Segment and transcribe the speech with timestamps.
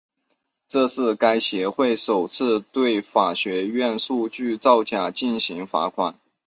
[0.67, 6.15] 这是该协会首次对法学院数据造假进行罚款。